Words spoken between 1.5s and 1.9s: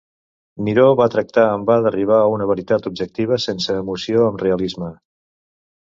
en va